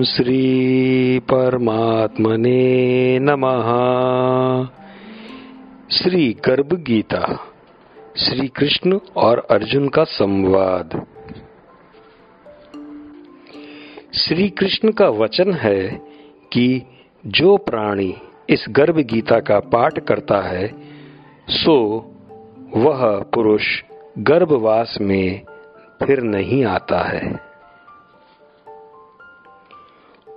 [0.00, 1.18] ॐ श्रीपरमात्मने
[3.18, 3.68] नमः।
[5.90, 7.40] श्री गर्भ गीता
[8.16, 11.06] श्री कृष्ण और अर्जुन का संवाद।
[14.14, 15.88] श्री कृष्ण का वचन है
[16.52, 16.82] कि
[17.26, 18.14] जो प्राणी
[18.50, 20.74] इस गर्भ गीता का पाठ करता है,
[21.48, 21.76] सो
[22.76, 23.82] वह पुरुष
[24.18, 25.40] गर्भवास में
[26.06, 27.49] फिर नहीं आता है।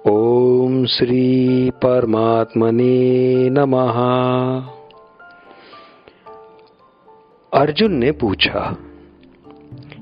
[0.07, 3.99] ओम श्री परमात्मने नमः।
[7.53, 8.63] अर्जुन ने पूछा,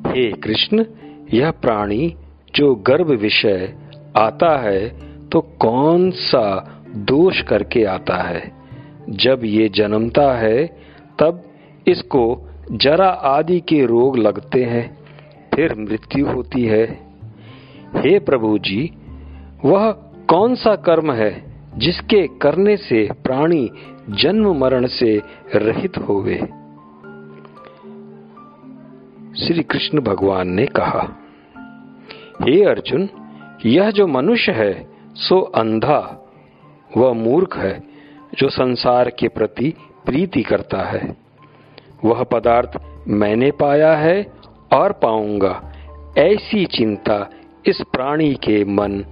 [0.07, 0.85] हे कृष्ण,
[1.33, 2.15] यह प्राणी
[2.55, 3.73] जो गर्भ विषय
[4.17, 4.79] आता है
[5.29, 6.45] तो कौन सा
[6.95, 8.51] दोष करके आता है?
[9.09, 10.65] जब ये जन्मता है,
[11.19, 11.43] तब
[11.87, 12.23] इसको
[12.71, 14.97] जरा आदि के रोग लगते हैं,
[15.55, 16.83] फिर मृत्यु होती है।
[17.95, 18.91] हे प्रभु जी
[19.65, 19.91] वह
[20.29, 21.43] कौन सा कर्म है
[21.77, 23.71] जिसके करने से प्राणी
[24.09, 25.21] जन्म मरण से
[25.55, 26.37] रहित होवे?
[29.39, 31.15] श्री कृष्ण भगवान ने कहा,
[32.41, 33.09] हे अर्जुन,
[33.65, 36.29] यह जो मनुष्य है, सो अंधा,
[36.97, 37.83] वह मूर्ख है,
[38.39, 39.73] जो संसार के प्रति
[40.05, 41.17] प्रीति करता है।
[42.05, 42.71] वह पदार्थ
[43.07, 44.33] मैंने पाया है
[44.73, 45.73] और पाऊँगा,
[46.17, 47.29] ऐसी चिंता
[47.65, 49.05] इस प्राणी के मन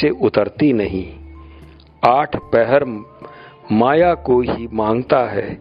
[0.00, 1.16] से उतरती नहीं।
[2.10, 2.84] आठ पहर
[3.72, 5.58] माया को ही माँगता है।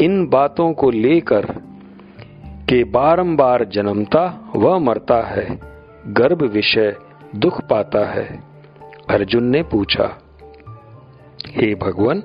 [0.00, 1.44] इन बातों को लेकर
[2.68, 5.60] के बारंबार जन्मता व मरता है।
[6.06, 6.96] गर्भ विषय
[7.36, 8.40] दुख पाता है।
[9.10, 10.18] अर्जुन ने पूछा,
[11.46, 12.22] हे भगवान,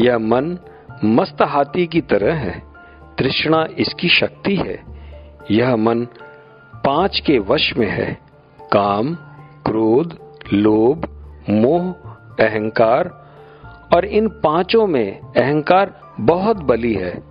[0.00, 0.58] यह मन
[1.04, 2.62] मस्त हाथी की तरह है।
[3.18, 4.82] तृष्णा इसकी शक्ति है।
[5.50, 6.04] यह मन
[6.84, 8.18] पाँच के वश में है।
[8.72, 9.14] काम,
[9.66, 11.08] क्रोध लोभ,
[11.50, 11.92] मोह,
[12.46, 13.22] अहंकार
[13.94, 17.22] और इन पाँचों में अहंकार बहुत बली है।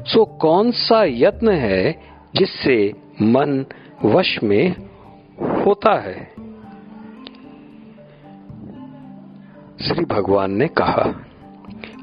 [0.00, 2.02] सो कौन सा यत्न है
[2.34, 3.66] जिससे मन
[4.04, 4.76] वश में
[5.64, 6.34] होता है?
[9.82, 11.26] श्री भगवान ने कहा,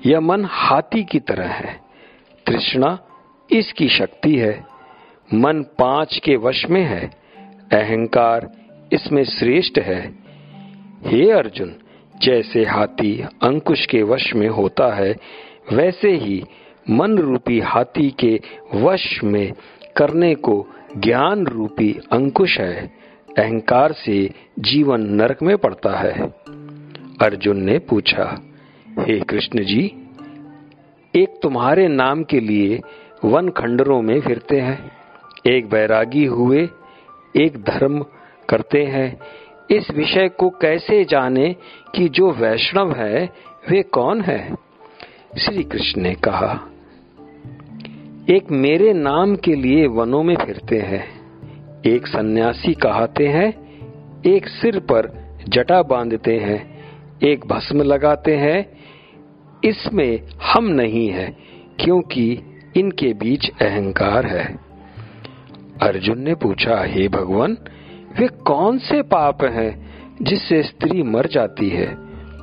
[0.05, 1.79] यह मन हाथी की तरह है।
[2.45, 2.99] तृष्णा
[3.51, 4.63] इसकी शक्ति है।
[5.33, 7.11] मन पाँच के वश में है।
[7.73, 8.51] अहंकार
[8.93, 10.20] इसमें श्रेष्ठ है।
[11.05, 11.75] हे अर्जुन,
[12.21, 15.15] जैसे हाथी अंकुश के वश में होता है,
[15.73, 16.43] वैसे ही
[16.89, 18.39] मन रूपी हाथी के
[18.75, 19.53] वश में
[19.97, 20.67] करने को
[20.97, 22.91] ज्ञान रूपी अंकुश है,
[23.37, 24.29] अहंकार से
[24.59, 26.27] जीवन नरक में पड़ता है।
[27.21, 28.41] अर्जुन ने पूछा,
[28.99, 29.91] हे कृष्ण जी,
[31.15, 32.81] एक तुम्हारे नाम के लिए
[33.25, 34.91] वन खंडरों में फिरते हैं,
[35.47, 36.69] एक बैरागी हुए,
[37.35, 38.05] एक धर्म
[38.49, 39.19] करते हैं
[39.71, 41.55] इस विषय को कैसे जाने
[41.95, 43.29] कि जो वैष्णव है,
[43.69, 44.55] वे कौन है?
[45.37, 46.59] श्री कृष्ण ने कहा,
[48.29, 51.21] एक मेरे नाम के लिए वनों में फिरते हैं।
[51.85, 53.53] एक सन्यासी कहते हैं,
[54.25, 56.83] एक सिर पर जटा बांधते हैं,
[57.23, 58.71] एक भस्म लगाते हैं।
[59.65, 60.19] इसमें
[60.53, 61.37] हम नहीं है,
[61.79, 62.41] क्योंकि
[62.77, 64.59] इनके बीच अहंकार है।
[65.81, 67.57] अर्जुन ने पूछा, हे भगवान
[68.19, 69.91] वे कौन से पाप हैं
[70.21, 71.95] जिससे स्त्री मर जाती है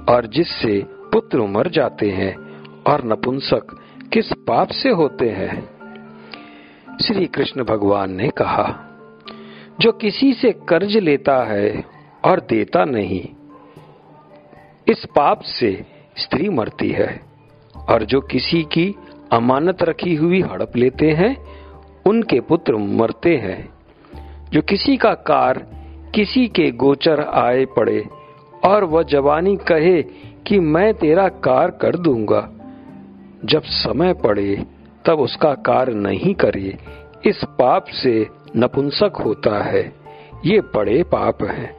[0.08, 2.36] और जिससे पुत्र मर जाते हैं
[2.82, 3.80] और नपुंसक
[4.12, 5.68] किस पाप से होते हैं?
[7.02, 8.84] श्री कृष्ण भगवान ने कहा,
[9.80, 11.84] जो किसी से कर्ज लेता है
[12.24, 13.28] और देता नहीं,
[14.88, 15.86] इस पाप से
[16.16, 17.20] स्त्री मरती है।
[17.90, 18.94] और जो किसी की
[19.32, 21.36] अमानत रखी हुई हड़प लेते हैं,
[22.06, 23.77] उनके पुत्र मरते हैं।
[24.52, 25.66] जो किसी का कार
[26.14, 28.08] किसी के गोचर आए पड़े,
[28.66, 30.02] और वह जवानी कहे
[30.46, 32.50] कि मैं तेरा कार कर दूँगा।
[33.44, 34.66] जब समय पड़े,
[35.04, 36.78] तब उसका कार नहीं करे
[37.26, 39.92] इस पाप से नपुंसक होता है।
[40.44, 41.74] ये बड़े पाप हैं।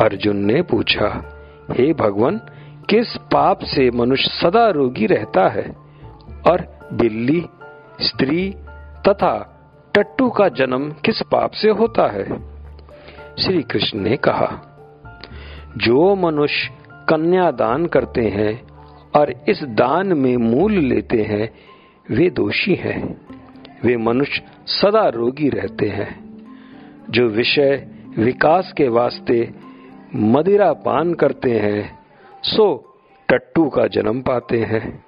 [0.00, 1.24] अर्जुन ने पूछा,
[1.70, 2.40] हे भगवान,
[2.88, 5.76] किस पाप से मनुष्य सदा रोगी रहता है?
[6.46, 7.46] और बिल्ली,
[8.00, 8.54] स्त्री
[9.08, 9.57] तथा
[9.98, 12.24] टट्टू का जन्म किस पाप से होता है?
[13.36, 14.62] श्री कृष्ण ने कहा,
[15.76, 18.62] जो मनुष्य कन्या दान करते हैं
[19.16, 21.50] और इस दान में मूल लेते हैं,
[22.10, 23.26] वे दोषी हैं।
[23.84, 26.38] वे मनुष्य सदा रोगी रहते हैं।
[27.10, 29.54] जो विषय विकास के वास्ते
[30.16, 31.98] मदिरा पान करते हैं,
[32.42, 32.98] सो
[33.28, 35.04] टट्टू का जन्म पाते हैं।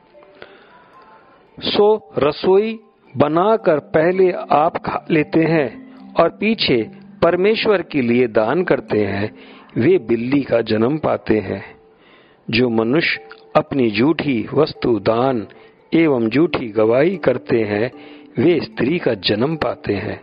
[1.61, 2.81] सो रसोई
[3.17, 6.91] बनाकर पहले आप खा लेते हैं और पीछे
[7.23, 9.35] परमेश्वर के लिए दान करते हैं,
[9.77, 11.65] वे बिल्ली का जन्म पाते हैं।
[12.51, 13.21] जो मनुष्य
[13.57, 15.47] अपनी झूठी वस्तु, दान
[15.95, 17.93] एवं झूठी गवाही करते हैं,
[18.39, 20.21] वे स्त्री का जन्म पाते हैं।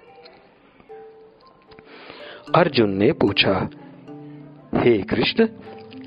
[2.56, 3.70] अर्जुन ने पूछा,
[4.76, 5.48] हे कृष्ण,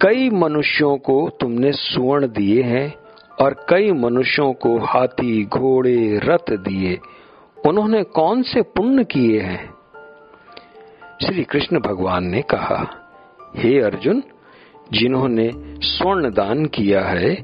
[0.01, 3.00] कई मनुष्यों को तुमने सुवर्ण दिए हैं
[3.41, 6.99] और कई मनुष्यों को हाथी, घोड़े, रथ दिए।
[7.67, 9.75] उन्होंने कौन से पुण्य किए हैं?
[11.25, 12.91] श्री कृष्ण भगवान ने कहा,
[13.57, 14.23] हे अर्जुन,
[14.93, 15.51] जिन्होंने
[15.81, 17.35] स्वर्ण दान किया है,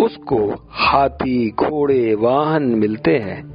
[0.00, 3.54] उसको हाथी, घोड़े, वाहन मिलते हैं।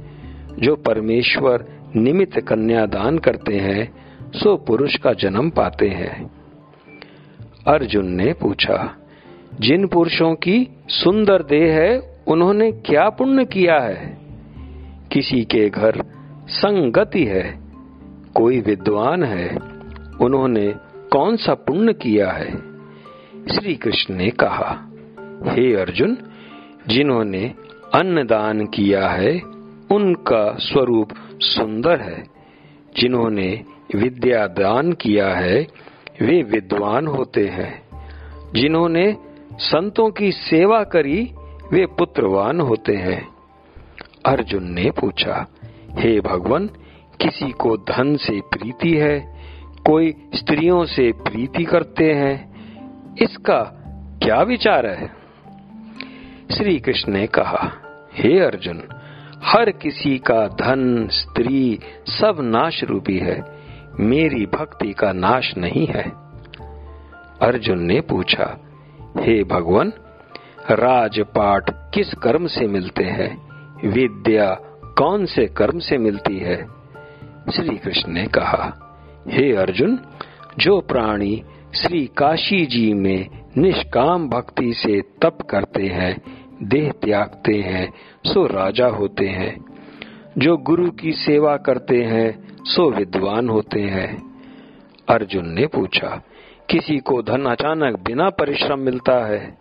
[0.58, 3.92] जो परमेश्वर निमित्त कन्या दान करते हैं,
[4.32, 6.30] सो पुरुष का जन्म पाते हैं।
[7.66, 8.96] अर्जुन ने पूछा
[9.60, 14.18] जिन पुरुषों की सुंदर देह है, उन्होंने क्या पुण्य किया है?
[15.12, 16.04] किसी के घर
[16.48, 17.60] संगति है,
[18.34, 19.56] कोई विद्वान है,
[20.20, 20.74] उन्होंने
[21.12, 22.50] कौन सा पुण्य किया है?
[23.50, 24.90] श्री कृष्ण ने कहा,
[25.44, 26.16] हे अर्जुन,
[26.88, 27.54] जिन्होंने
[27.94, 29.40] अन्नदान किया है,
[29.92, 31.08] उनका स्वरूप
[31.40, 32.24] सुंदर है।
[32.96, 33.64] जिन्होंने
[33.96, 35.66] विद्या दान किया है,
[36.22, 37.82] वे विद्वान होते हैं।
[38.54, 39.16] जिन्होंने
[39.52, 41.32] संतों की सेवा करी
[41.72, 43.28] वे पुत्रवान होते हैं।
[44.26, 45.46] अर्जुन ने पूछा,
[45.90, 46.66] हे भगवान,
[47.20, 49.40] किसी को धन से प्रीति है?
[49.86, 52.50] कोई स्त्रियों से प्रीति करते हैं?
[53.22, 53.62] इसका
[54.22, 55.12] क्या विचार है?
[56.56, 57.72] श्री कृष्ण ने कहा,
[58.14, 58.82] हे अर्जुन,
[59.44, 63.44] हर किसी का धन, स्त्री सब नाश रूपी है।
[64.00, 66.12] मेरी भक्ति का नाश नहीं है।
[67.42, 68.58] अर्जुन ने पूछा
[69.18, 69.92] हे भगवान,
[70.70, 73.48] राजपाट किस कर्म से मिलते हैं?
[73.88, 74.54] विद्या
[74.98, 76.66] कौन से कर्म से मिलती है?
[77.54, 78.96] श्री कृष्ण ने कहा,
[79.28, 79.98] हे अर्जुन,
[80.58, 83.26] जो प्राणी श्री काशी जी में
[83.58, 86.22] निष्काम भक्ति से तप करते हैं,
[86.62, 87.92] देह त्यागते हैं,
[88.26, 89.64] सो राजा होते हैं।
[90.38, 94.40] जो गुरु की सेवा करते हैं, सो विद्वान होते हैं।
[95.08, 96.22] अर्जुन ने पूछा
[96.70, 99.58] किसी को धन अचानक बिना परिश्रम मिलता है,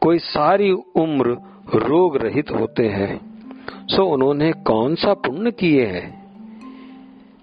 [0.00, 1.36] कोई सारी उम्र
[1.74, 3.20] रोग रहित होते हैं।
[3.68, 6.28] सो उन्होंने कौन सा पुण्य किए हैं?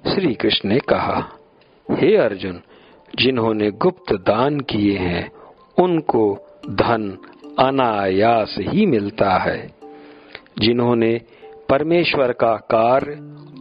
[0.07, 1.29] श्री कृष्ण ने कहा,
[1.91, 2.61] हे अर्जुन,
[3.15, 5.31] जिन्होंने गुप्त दान किए हैं,
[5.83, 6.37] उनको
[6.69, 7.17] धन
[7.59, 9.71] अनायास ही मिलता है।
[10.59, 11.21] जिन्होंने
[11.69, 13.11] परमेश्वर का कार्य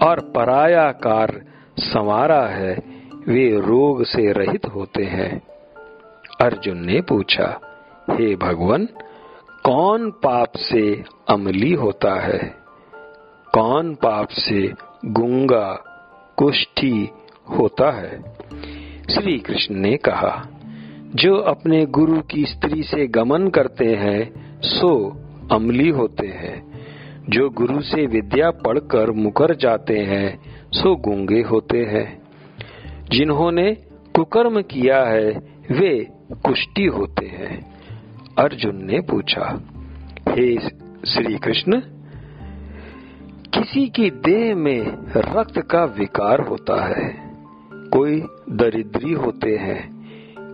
[0.06, 1.42] और पराया कार्य
[1.78, 2.93] संवारा है
[3.28, 5.42] वे रोग से रहित होते हैं।
[6.40, 7.60] अर्जुन ने पूछा,
[8.10, 8.88] हे भगवान,
[9.64, 12.54] कौन पाप से अमली होता है?
[13.54, 14.72] कौन पाप से
[15.04, 15.84] गुंगा
[16.36, 17.08] कुष्ठी
[17.58, 18.36] होता है?
[19.10, 20.48] श्री कृष्ण ने कहा,
[21.14, 25.20] जो अपने गुरु की स्त्री से गमन करते हैं, सो
[25.52, 26.74] अमली होते हैं।
[27.28, 30.38] जो गुरु से विद्या पढ़कर मुकर जाते हैं,
[30.70, 32.23] सो गूँगे होते हैं।
[33.14, 33.74] जिन्होंने
[34.16, 35.30] कुकर्म किया है,
[35.70, 37.72] वे कुष्टी होते हैं।
[38.38, 39.60] अर्जुन ने पूछा,
[40.28, 40.58] हे
[41.06, 41.80] श्री कृष्ण
[43.54, 44.80] किसी की देह में
[45.16, 47.30] रक्त का विकार होता है?
[47.72, 49.80] कोई दरिद्री होते हैं,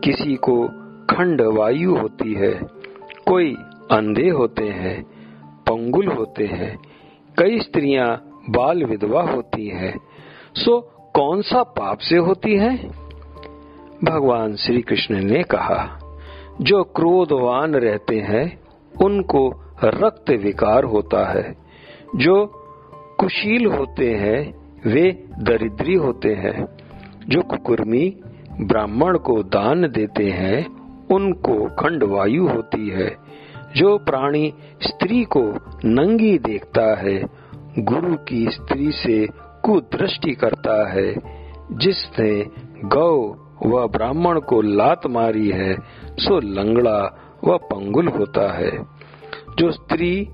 [0.01, 0.69] किसी को
[1.11, 2.61] खंड वायु होती है,
[3.27, 3.55] कोई
[3.91, 5.03] अंधे होते हैं,
[5.69, 6.77] पंगुल होते हैं,
[7.39, 9.99] कई स्त्रियाँ बाल विधवा होती हैं,
[10.55, 12.89] सो कौन सा पाप से होती है?
[14.05, 15.99] भगवान श्री कृष्ण ने कहा,
[16.61, 18.61] जो क्रोधवान रहते हैं,
[19.03, 21.57] उनको रक्त विकार होता है।
[22.17, 22.47] जो
[23.19, 24.55] कुशील होते हैं,
[24.87, 26.67] वे दरिद्री होते हैं।
[27.29, 28.17] जो कुकुर्मी
[28.61, 30.67] ब्राह्मण को दान देते हैं,
[31.07, 33.17] उनको खंड वायु होती है।
[33.77, 35.43] जो प्राणी स्त्री को
[35.85, 37.23] नंगी देखता है,
[37.79, 41.15] गुरु की स्त्री से कुदृष्टि करता है,
[41.73, 42.47] जिसने
[42.85, 43.37] गौ
[43.67, 48.71] व ब्राह्मण को लात मारी है, सो लंगड़ा व पंगुल होता है।
[49.59, 50.29] जो स्त्री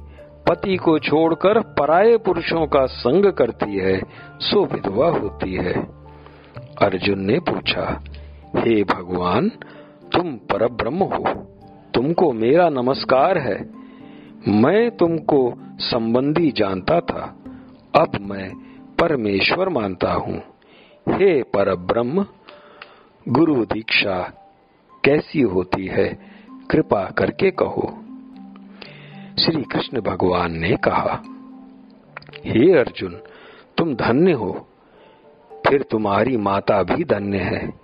[0.48, 4.02] पति को छोड़कर पराये पुरुषों का संग करती है,
[4.40, 5.72] सो विधवा होती है।
[6.82, 8.04] अर्जुन ने पूछा,
[8.56, 9.48] हे भगवान,
[10.12, 11.24] तुम पर ब्रह्म हो,
[11.94, 13.70] तुमको मेरा नमस्कार है।
[14.48, 17.36] मैं तुमको संबंधी जानता था,
[17.94, 18.52] अब मैं
[19.00, 20.42] परमेश्वर मानता हूँ।
[21.08, 22.26] हे पर ब्रह्म
[23.28, 24.32] गुरु दीक्षा
[25.04, 26.18] कैसी होती है,
[26.70, 27.98] कृपा करके कहो।
[29.38, 31.22] श्री कृष्ण भगवान ने कहा,
[32.44, 33.20] हे अर्जुन,
[33.76, 34.68] तुम धन्य हो।
[35.68, 37.80] फिर तुम्हारी माता भी धन्य है,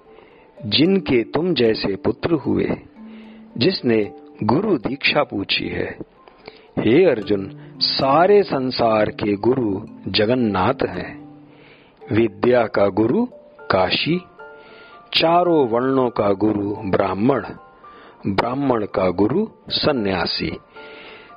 [0.67, 2.71] जिनके तुम जैसे पुत्र हुए,
[3.59, 5.99] जिसने गुरु दीक्षा पूछी है।
[6.79, 11.39] हे अर्जुन, सारे संसार के गुरु जगन्नाथ हैं।
[12.13, 13.27] विद्या का गुरु
[13.71, 14.21] काशी,
[15.15, 17.45] चारों वर्णों का गुरु ब्राह्मण
[18.27, 20.57] ब्राह्मण का गुरु सन्यासी।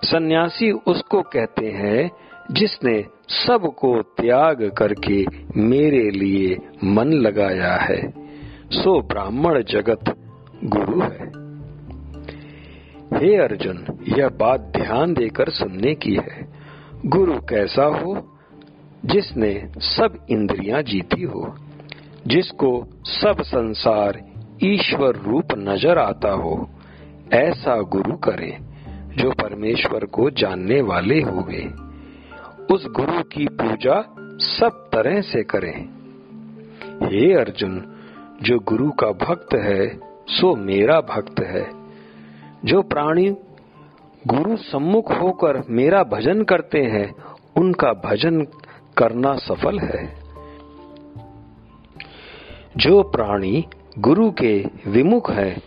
[0.04, 2.12] सन्यासी उसको कहते हैं
[2.52, 5.26] जिसने सबको त्याग करके
[5.58, 8.14] मेरे लिए मन लगाया है।
[8.72, 10.18] सो ब्राह्मण जगत
[10.64, 11.45] गुरु है।
[13.16, 13.86] हे अर्जुन,
[14.18, 16.48] यह बात ध्यान देकर सुनने की है।
[17.06, 18.38] गुरु कैसा हो?
[19.06, 21.56] जिसने सब इंद्रियाँ जीती हो,
[22.28, 24.22] जिसको सब संसार
[24.64, 26.70] ईश्वर रूप नज़र आता हो,
[27.34, 28.58] ऐसा गुरु करे
[29.18, 31.74] जो परमेश्वर को जानने वाले होवे
[32.76, 35.90] उस गुरु की पूजा सब तरह से करें।
[37.04, 37.96] हे अर्जुन,
[38.42, 41.85] जो गुरु का भक्त है, सो मेरा भक्त है।
[42.66, 43.30] जो प्राणी
[44.28, 47.16] गुरु सम्मुख होकर मेरा भजन करते हैं,
[47.58, 48.42] उनका भजन
[48.98, 50.16] करना सफल है।
[52.78, 53.66] जो प्राणी
[54.00, 55.58] गुरु के विमुख है,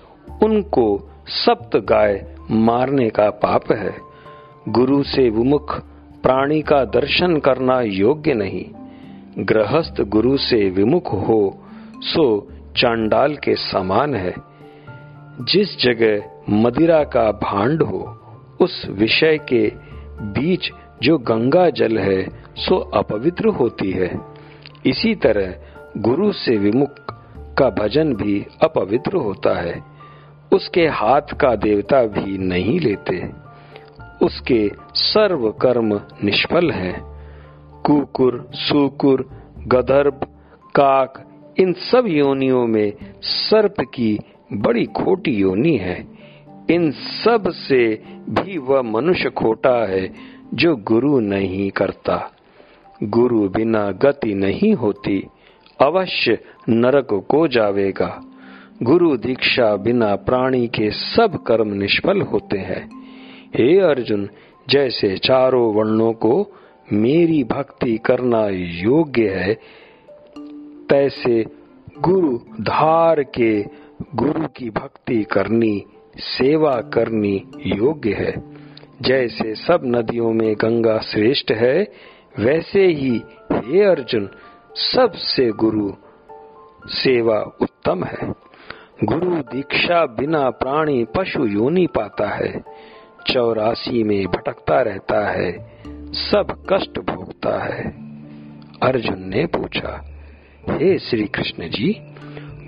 [0.42, 3.96] उनको सप्त गाय मारने का पाप है।
[4.68, 5.80] गुरु से विमुख
[6.22, 8.64] प्राणी का दर्शन करना योग्य नहीं।
[9.44, 11.58] गृहस्थ गुरु से विमुख हो,
[11.96, 14.34] सो चांडाल के समान है।
[15.40, 18.18] जिस जगह मदिरा का भांड हो,
[18.60, 19.72] उस विषय के
[20.20, 20.70] बीच
[21.02, 24.20] जो गंगा जल है, सो अपवित्र होती है।
[24.86, 25.54] इसी तरह
[25.96, 26.90] गुरु से विमुख
[27.58, 29.84] का भजन भी अपवित्र होता है।
[30.52, 33.30] उसके हाथ का देवता भी नहीं लेते।
[34.22, 37.00] उसके सर्व कर्म निष्फल हैं।
[37.86, 39.28] कुकुर, सुकुर
[39.66, 40.20] गधर्भ
[40.74, 41.24] काक,
[41.58, 42.92] इन सब योनियों में
[43.22, 44.18] सर्प की
[44.52, 46.06] बड़ी खोटी योनि है।
[46.70, 50.14] इन सबसे भी वह मनुष्य खोटा है
[50.54, 52.32] जो गुरु नहीं करता।
[53.02, 55.26] गुरु बिना गति नहीं होती,
[55.82, 56.38] अवश्य
[56.68, 58.20] नरक को जावेगा।
[58.82, 62.90] गुरु दीक्षा बिना प्राणी के सब कर्म निष्फल होते हैं।
[63.56, 64.28] हे अर्जुन,
[64.68, 66.48] जैसे चारों वर्णों को
[66.92, 68.48] मेरी भक्ति करना
[68.84, 69.54] योग्य है,
[70.88, 71.46] तैसे
[72.00, 75.84] गुरु धार के गुरु की भक्ति करनी,
[76.16, 78.34] सेवा करनी योग्य है।
[79.02, 81.92] जैसे सब नदियों में गंगा श्रेष्ठ है,
[82.38, 84.30] वैसे ही हे अर्जुन,
[84.74, 85.92] सबसे गुरु
[86.86, 88.34] सेवा उत्तम है।
[89.04, 92.64] गुरु दीक्षा बिना प्राणी पशु योनि पाता है,
[93.26, 95.52] चौरासी में भटकता रहता है,
[96.12, 97.84] सब कष्ट भोगता है।
[98.82, 100.04] अर्जुन ने पूछा,
[100.70, 102.00] हे श्री कृष्ण जी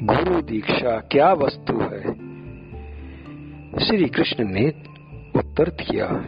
[0.02, 2.12] गुरु दीक्षा क्या वस्तु है?
[3.84, 4.68] श्री कृष्ण ने
[5.36, 6.24] उत्तर दिया,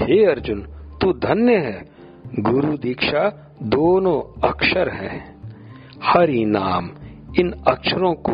[0.00, 0.60] हे अर्जुन,
[1.00, 1.84] तू धन्य है।
[2.38, 5.36] गुरु दीक्षा दोनों अक्षर है।
[6.04, 6.90] हरि नाम
[7.38, 8.32] इन अक्षरों को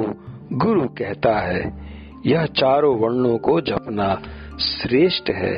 [0.52, 1.72] गुरु कहता है।
[2.26, 4.22] यह चारों वर्णों को जपना
[4.58, 5.54] श्रेष्ठ है।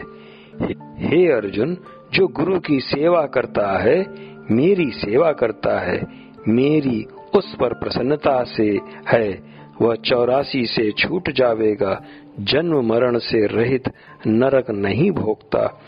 [0.99, 1.77] हे अर्जुन,
[2.13, 4.07] जो गुरु की सेवा करता है,
[4.51, 8.79] मेरी सेवा करता है। मेरी उस पर प्रसन्नता से
[9.09, 12.05] है। वह चौरासी से छूट जावेगा।
[12.41, 13.85] जन्म मरण से रहित
[14.27, 15.81] नरक नहीं भोगता।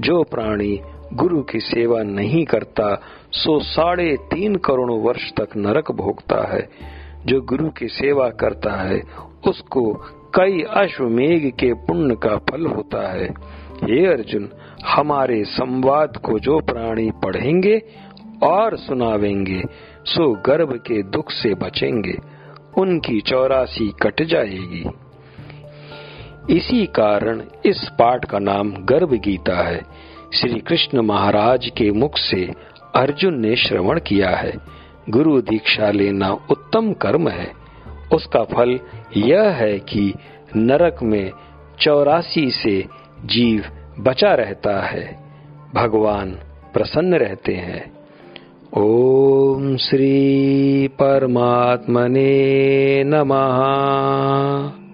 [0.00, 0.80] जो प्राणी
[1.12, 3.00] गुरु की सेवा नहीं करता,
[3.32, 6.68] सो साढ़े तीन करोड़ वर्ष तक नरक भोगता है।
[7.26, 9.02] जो गुरु की सेवा करता है,
[9.48, 9.92] उसको
[10.34, 13.24] कई अश्वमेघ के पुण्य का फल होता है।
[13.84, 14.48] ये अर्जुन,
[14.86, 17.82] हमारे संवाद को जो प्राणी पढ़ेंगे
[18.42, 19.62] और सुनावेंगे
[20.06, 22.18] सो गर्भ के दुख से बचेंगे,
[22.78, 24.90] उनकी चौरासी कट जाएगी।
[26.56, 29.82] इसी कारण इस पाठ का नाम गर्भ गीता है।
[30.34, 32.54] श्री कृष्ण महाराज के मुख से
[32.94, 34.52] अर्जुन ने श्रवण किया है।
[35.10, 37.52] गुरु दीक्षा लेना उत्तम कर्म है।
[38.14, 38.80] उसका फल
[39.16, 40.14] यह है कि
[40.56, 41.30] नरक में
[41.80, 42.84] चौरासी से
[43.24, 43.64] जीव
[43.98, 45.24] बचा रहता है।
[45.74, 46.30] भगवान
[46.72, 47.95] प्रसन्न रहते हैं।
[48.74, 52.24] ॐ श्री परमात्मने
[53.06, 54.85] नमः।